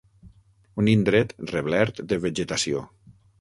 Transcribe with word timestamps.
Un 0.83 0.89
indret 0.93 1.35
reblert 1.51 2.01
de 2.15 2.19
vegetació. 2.25 2.83